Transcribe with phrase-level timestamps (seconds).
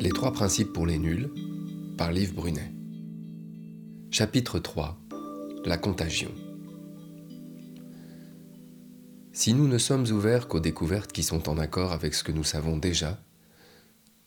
[0.00, 1.30] Les trois principes pour les nuls
[1.96, 2.72] par Liv Brunet.
[4.10, 4.98] Chapitre 3
[5.64, 6.32] La contagion.
[9.32, 12.44] Si nous ne sommes ouverts qu'aux découvertes qui sont en accord avec ce que nous
[12.44, 13.20] savons déjà,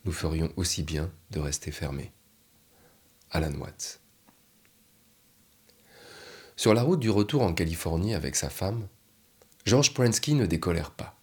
[0.06, 2.12] nous ferions aussi bien de rester fermés.
[3.32, 4.02] Alan Watts.
[6.56, 8.88] Sur la route du retour en Californie avec sa femme,
[9.66, 11.21] George Prensky ne décolère pas.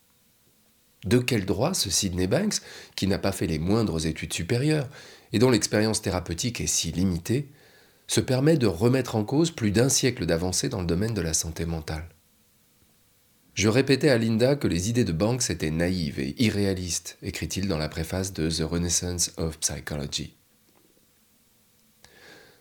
[1.05, 2.61] De quel droit ce Sidney Banks,
[2.97, 4.89] qui n'a pas fait les moindres études supérieures
[5.33, 7.51] et dont l'expérience thérapeutique est si limitée,
[8.07, 11.35] se permet de remettre en cause plus d'un siècle d'avancée dans le domaine de la
[11.35, 12.09] santé mentale?
[13.55, 17.79] Je répétais à Linda que les idées de Banks étaient naïves et irréalistes, écrit-il dans
[17.79, 20.37] la préface de The Renaissance of Psychology.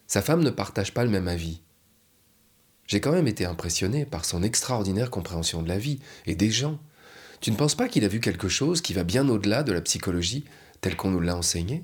[0.08, 1.62] Sa femme ne partage pas le même avis
[2.88, 6.80] j'ai quand même été impressionné par son extraordinaire compréhension de la vie et des gens.
[7.40, 9.82] Tu ne penses pas qu'il a vu quelque chose qui va bien au-delà de la
[9.82, 10.46] psychologie
[10.82, 11.84] telle qu'on nous l'a enseignée?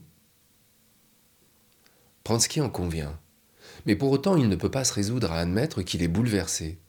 [2.24, 3.20] Pransky en convient.
[3.86, 6.80] Mais pour autant, il ne peut pas se résoudre à admettre qu'il est bouleversé,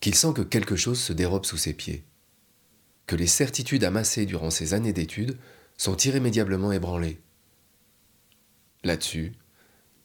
[0.00, 2.04] qu'il sent que quelque chose se dérobe sous ses pieds,
[3.06, 5.36] que les certitudes amassées durant ses années d'études
[5.76, 7.20] sont irrémédiablement ébranlées.
[8.84, 9.32] Là-dessus,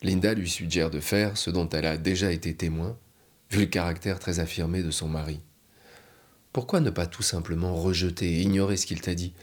[0.01, 2.97] Linda lui suggère de faire ce dont elle a déjà été témoin,
[3.51, 5.39] vu le caractère très affirmé de son mari.
[6.53, 9.33] Pourquoi ne pas tout simplement rejeter et ignorer ce qu'il t'a dit?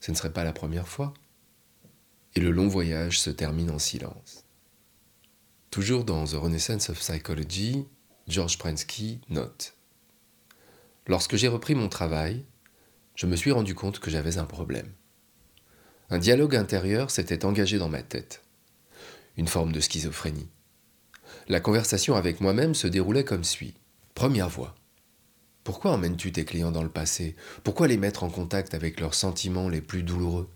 [0.00, 1.14] Ce ne serait pas la première fois.
[2.34, 4.44] Et le long voyage se termine en silence.
[5.70, 7.86] Toujours dans The Renaissance of Psychology,
[8.26, 9.74] George Prensky note
[11.06, 12.44] Lorsque j'ai repris mon travail,
[13.14, 14.90] je me suis rendu compte que j'avais un problème.
[16.10, 18.42] Un dialogue intérieur s'était engagé dans ma tête
[19.36, 20.48] une forme de schizophrénie.
[21.48, 23.74] La conversation avec moi-même se déroulait comme suit.
[24.14, 24.74] Première voix.
[25.66, 27.34] Pourquoi emmènes-tu tes clients dans le passé?
[27.64, 30.48] Pourquoi les mettre en contact avec leurs sentiments les plus douloureux?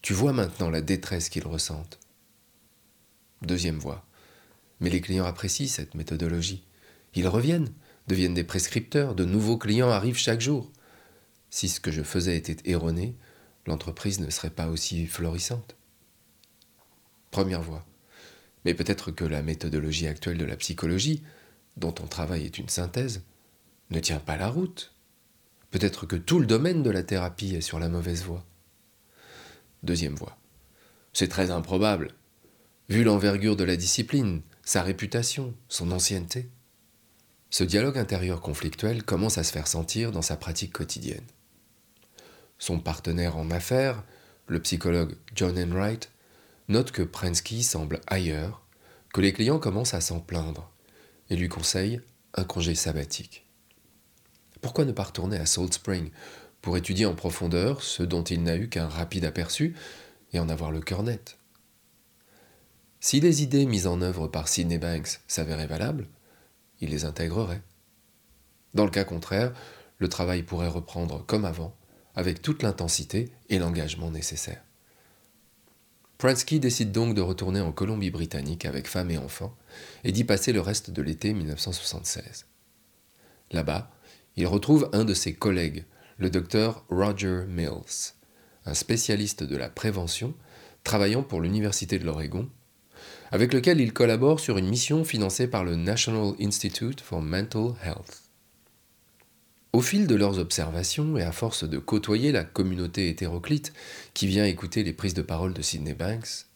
[0.00, 2.00] Tu vois maintenant la détresse qu'ils ressentent.
[3.42, 4.06] Deuxième voix.
[4.80, 6.64] Mais les clients apprécient cette méthodologie.
[7.14, 7.68] Ils reviennent,
[8.08, 10.72] deviennent des prescripteurs, de nouveaux clients arrivent chaque jour.
[11.50, 13.16] Si ce que je faisais était erroné,
[13.66, 15.76] l'entreprise ne serait pas aussi florissante.
[17.30, 17.84] Première voix.
[18.64, 21.22] Mais peut-être que la méthodologie actuelle de la psychologie,
[21.76, 23.22] dont ton travail est une synthèse,
[23.90, 24.94] ne tient pas la route.
[25.70, 28.44] Peut-être que tout le domaine de la thérapie est sur la mauvaise voie.
[29.82, 30.36] Deuxième voie.
[31.12, 32.14] C'est très improbable,
[32.88, 36.48] vu l'envergure de la discipline, sa réputation, son ancienneté.
[37.50, 41.26] Ce dialogue intérieur conflictuel commence à se faire sentir dans sa pratique quotidienne.
[42.58, 44.04] Son partenaire en affaires,
[44.46, 46.10] le psychologue John Enright,
[46.68, 48.62] note que Prensky semble ailleurs,
[49.12, 50.70] que les clients commencent à s'en plaindre
[51.28, 52.00] et lui conseille
[52.34, 53.49] un congé sabbatique.
[54.60, 56.10] Pourquoi ne pas retourner à Salt Spring
[56.60, 59.74] pour étudier en profondeur ce dont il n'a eu qu'un rapide aperçu
[60.32, 61.38] et en avoir le cœur net?
[63.00, 66.06] Si les idées mises en œuvre par Sidney Banks s'avéraient valables,
[66.80, 67.62] il les intégrerait.
[68.74, 69.52] Dans le cas contraire,
[69.98, 71.74] le travail pourrait reprendre comme avant,
[72.14, 74.62] avec toute l'intensité et l'engagement nécessaires.
[76.18, 79.56] Pransky décide donc de retourner en Colombie-Britannique avec femme et enfants
[80.04, 82.44] et d'y passer le reste de l'été 1976.
[83.52, 83.90] Là-bas,
[84.40, 85.84] il retrouve un de ses collègues,
[86.16, 88.14] le docteur Roger Mills,
[88.64, 90.32] un spécialiste de la prévention
[90.82, 92.48] travaillant pour l'Université de l'Oregon,
[93.32, 98.30] avec lequel il collabore sur une mission financée par le National Institute for Mental Health.
[99.74, 103.74] Au fil de leurs observations et à force de côtoyer la communauté hétéroclite
[104.14, 106.46] qui vient écouter les prises de parole de Sidney Banks,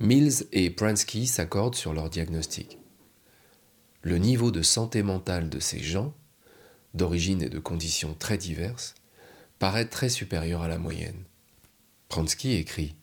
[0.00, 2.78] Mills et Pransky s'accordent sur leur diagnostic.
[4.00, 6.14] Le niveau de santé mentale de ces gens,
[6.94, 8.94] d'origine et de conditions très diverses,
[9.58, 11.24] paraît très supérieur à la moyenne.
[12.08, 12.94] Pransky écrit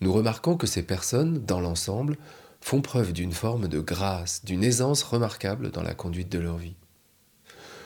[0.00, 2.18] Nous remarquons que ces personnes, dans l'ensemble,
[2.60, 6.76] font preuve d'une forme de grâce, d'une aisance remarquable dans la conduite de leur vie.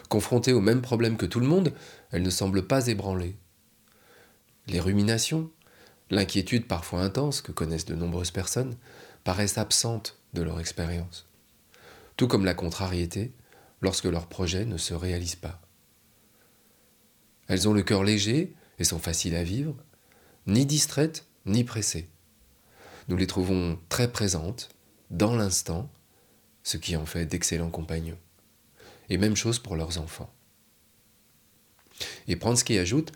[0.08, 1.72] Confrontées aux mêmes problèmes que tout le monde,
[2.10, 3.36] elles ne semblent pas ébranlées.
[4.66, 5.50] Les ruminations,
[6.10, 8.76] l'inquiétude parfois intense que connaissent de nombreuses personnes,
[9.24, 11.26] paraissent absentes de leur expérience.
[12.16, 13.32] Tout comme la contrariété
[13.80, 15.60] lorsque leur projet ne se réalise pas.
[17.48, 19.76] Elles ont le cœur léger et sont faciles à vivre,
[20.46, 22.08] ni distraites ni pressées.
[23.08, 24.70] Nous les trouvons très présentes,
[25.10, 25.90] dans l'instant,
[26.62, 28.18] ce qui en fait d'excellents compagnons.
[29.10, 30.32] Et même chose pour leurs enfants.
[32.26, 33.12] Et Pransky ajoute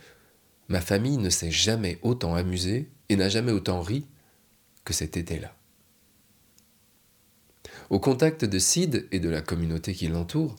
[0.69, 4.07] Ma famille ne s'est jamais autant amusée et n'a jamais autant ri
[4.85, 5.58] que cet été-là.
[7.91, 10.57] Au contact de Sid et de la communauté qui l'entoure,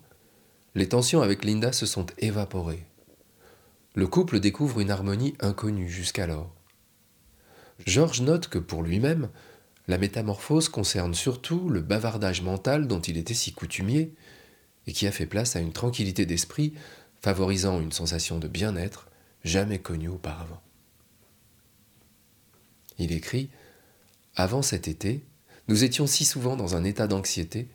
[0.73, 2.85] les tensions avec Linda se sont évaporées.
[3.95, 6.53] le couple découvre une harmonie inconnue jusqu'alors.
[7.85, 9.29] Georges note que pour lui-même,
[9.87, 14.13] la métamorphose concerne surtout le bavardage mental dont il était si coutumier
[14.87, 16.73] et qui a fait place à une tranquillité d'esprit
[17.21, 19.07] favorisant une sensation de bien-être
[19.43, 20.61] jamais connue auparavant.
[22.97, 23.49] Il écrit
[24.35, 25.23] Avant cet été,
[25.69, 27.68] nous étions si souvent dans un état d'anxiété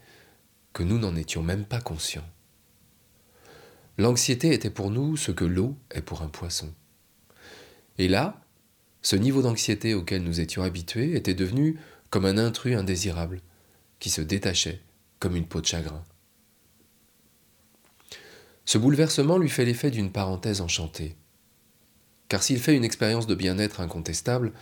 [0.72, 2.28] que nous n'en étions même pas conscients.
[3.98, 6.74] L'anxiété était pour nous ce que l'eau est pour un poisson.
[7.98, 8.42] Et là,
[9.00, 11.78] ce niveau d'anxiété auquel nous étions habitués était devenu
[12.10, 13.40] comme un intrus indésirable,
[14.00, 14.80] qui se détachait
[15.20, 16.02] comme une peau de chagrin.
[18.64, 21.14] Ce bouleversement lui fait l'effet d'une parenthèse enchantée.
[22.28, 24.52] Car s'il fait une expérience de bien-être incontestable,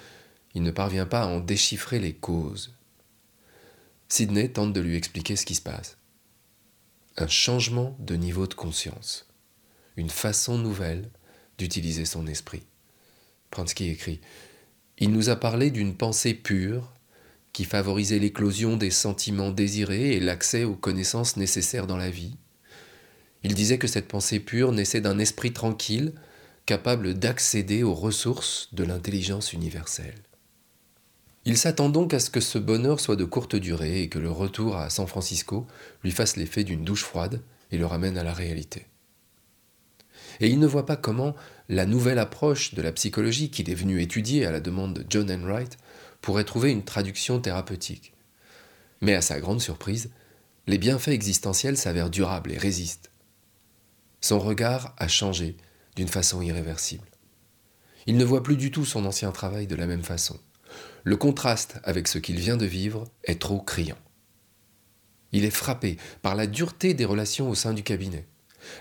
[0.55, 2.75] il ne parvient pas à en déchiffrer les causes.
[4.15, 5.97] Sidney tente de lui expliquer ce qui se passe.
[7.17, 9.27] Un changement de niveau de conscience,
[9.97, 11.09] une façon nouvelle
[11.57, 12.67] d'utiliser son esprit.
[13.51, 14.21] Pransky écrit
[14.99, 16.93] Il nous a parlé d'une pensée pure
[17.55, 22.37] qui favorisait l'éclosion des sentiments désirés et l'accès aux connaissances nécessaires dans la vie.
[23.45, 26.13] Il disait que cette pensée pure naissait d'un esprit tranquille,
[26.67, 30.23] capable d'accéder aux ressources de l'intelligence universelle.
[31.53, 34.31] Il s'attend donc à ce que ce bonheur soit de courte durée et que le
[34.31, 35.67] retour à San Francisco
[36.03, 38.87] lui fasse l'effet d'une douche froide et le ramène à la réalité.
[40.41, 41.37] Et il ne voit pas comment
[41.69, 45.31] la nouvelle approche de la psychologie qu'il est venu étudier à la demande de John
[45.31, 45.77] Enright
[46.23, 48.15] pourrait trouver une traduction thérapeutique.
[49.03, 50.09] Mais à sa grande surprise,
[50.67, 53.11] les bienfaits existentiels s'avèrent durables et résistent.
[54.23, 55.59] Son regard a changé
[55.97, 57.11] d'une façon irréversible.
[58.07, 60.41] Il ne voit plus du tout son ancien travail de la même façon.
[61.05, 63.99] Le contraste avec ce qu'il vient de vivre est trop criant.
[65.33, 68.27] Il est frappé par la dureté des relations au sein du cabinet,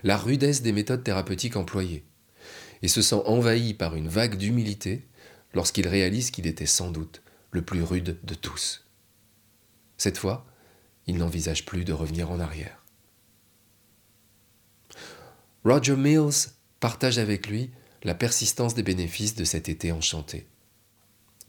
[0.04, 2.06] la rudesse des méthodes thérapeutiques employées,
[2.82, 5.08] et se sent envahi par une vague d'humilité
[5.54, 7.22] lorsqu'il réalise qu'il était sans doute
[7.52, 8.86] le plus rude de tous.
[9.98, 10.46] Cette fois,
[11.08, 12.84] il n'envisage plus de revenir en arrière.
[15.64, 16.50] Roger Mills
[16.80, 17.72] partage avec lui
[18.04, 20.48] la persistance des bénéfices de cet été enchanté.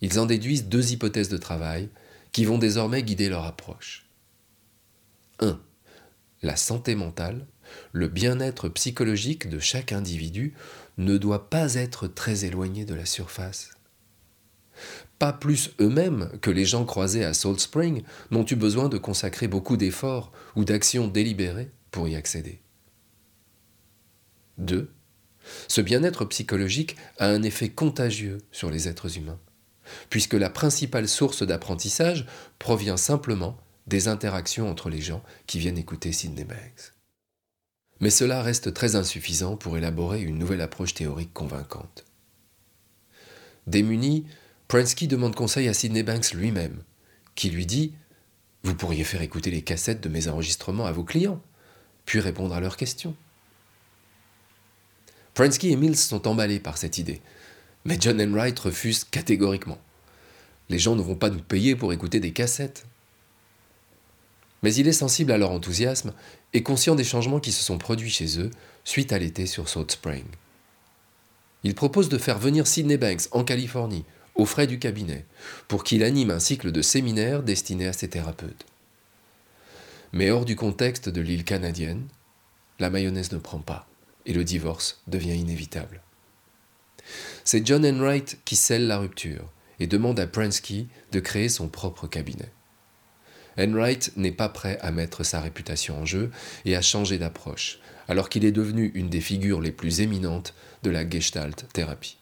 [0.02, 1.88] Ils en déduisent deux hypothèses de travail
[2.32, 4.06] qui vont désormais guider leur approche.
[5.38, 5.58] 1.
[6.42, 7.46] La santé mentale,
[7.92, 10.54] le bien-être psychologique de chaque individu
[10.98, 13.70] ne doit pas être très éloigné de la surface.
[15.20, 18.02] Pas plus eux-mêmes que les gens croisés à Salt Spring
[18.32, 22.60] n'ont eu besoin de consacrer beaucoup d'efforts ou d'actions délibérées pour y accéder.
[24.58, 24.90] 2.
[25.68, 29.38] Ce bien-être psychologique a un effet contagieux sur les êtres humains
[30.10, 32.26] puisque la principale source d'apprentissage
[32.58, 33.56] provient simplement
[33.86, 36.92] des interactions entre les gens qui viennent écouter Sidney Banks.
[38.00, 42.04] Mais cela reste très insuffisant pour élaborer une nouvelle approche théorique convaincante.
[43.66, 44.26] Démuni,
[44.68, 46.82] Prensky demande conseil à Sidney Banks lui-même,
[47.34, 47.94] qui lui dit
[48.64, 51.40] Vous pourriez faire écouter les cassettes de mes enregistrements à vos clients,
[52.04, 53.14] puis répondre à leurs questions.
[55.34, 57.22] Prensky et Mills sont emballés par cette idée,
[57.84, 59.78] mais John Enright refuse catégoriquement.
[60.68, 62.86] Les gens ne vont pas nous payer pour écouter des cassettes.
[64.62, 66.12] Mais il est sensible à leur enthousiasme
[66.52, 68.50] et conscient des changements qui se sont produits chez eux
[68.84, 70.24] suite à l'été sur Salt Spring.
[71.64, 75.24] Il propose de faire venir Sidney Banks en Californie, aux frais du cabinet,
[75.68, 78.64] pour qu'il anime un cycle de séminaires destinés à ces thérapeutes.
[80.12, 82.06] Mais hors du contexte de l'île canadienne,
[82.78, 83.86] la mayonnaise ne prend pas
[84.26, 86.00] et le divorce devient inévitable.
[87.44, 89.50] C'est John Enright qui scelle la rupture
[89.80, 92.52] et demande à Prensky de créer son propre cabinet.
[93.58, 96.30] Enright n'est pas prêt à mettre sa réputation en jeu
[96.64, 100.90] et à changer d'approche, alors qu'il est devenu une des figures les plus éminentes de
[100.90, 102.16] la Gestalt thérapie.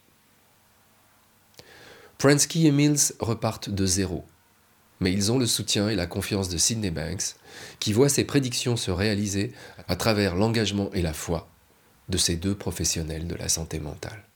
[2.19, 4.25] Prensky et Mills repartent de zéro,
[4.99, 7.37] mais ils ont le soutien et la confiance de Sidney Banks,
[7.79, 9.53] qui voit ses prédictions se réaliser
[9.89, 11.49] à travers l'engagement et la foi
[12.09, 14.30] de ces deux professionnels de la santé mentale.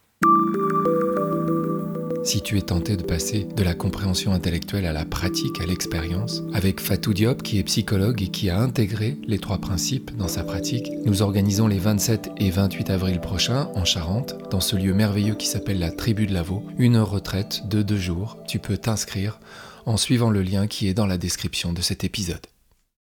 [2.25, 6.43] Si tu es tenté de passer de la compréhension intellectuelle à la pratique, à l'expérience,
[6.55, 10.43] avec Fatou Diop qui est psychologue et qui a intégré les trois principes dans sa
[10.43, 15.35] pratique, nous organisons les 27 et 28 avril prochains en Charente, dans ce lieu merveilleux
[15.35, 18.39] qui s'appelle la Tribu de Lavaux, une retraite de deux jours.
[18.49, 19.39] Tu peux t'inscrire
[19.85, 22.47] en suivant le lien qui est dans la description de cet épisode.